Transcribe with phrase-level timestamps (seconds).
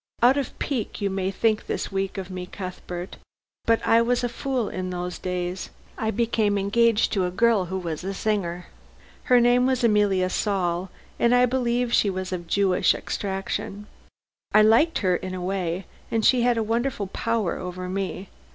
[0.23, 3.17] Out of pique you may think this weak of me, Cuthbert,
[3.65, 7.77] but I was a fool in those days I became engaged to a girl who
[7.77, 8.65] was a singer.
[9.25, 13.85] Her name was Emilia Saul, and I believe she was of Jewish extraction.
[14.55, 18.27] I liked her in a way, and she had a wonderful power over me.